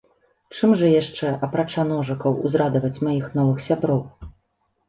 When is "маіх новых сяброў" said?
3.09-4.01